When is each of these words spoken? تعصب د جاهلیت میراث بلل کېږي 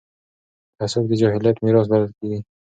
تعصب 0.77 1.03
د 1.07 1.11
جاهلیت 1.21 1.57
میراث 1.63 1.87
بلل 1.91 2.11
کېږي 2.17 2.39